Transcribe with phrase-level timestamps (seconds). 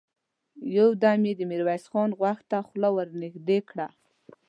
[0.75, 3.87] يودم يې د ميرويس خان غوږ ته خوله ور نږدې کړه!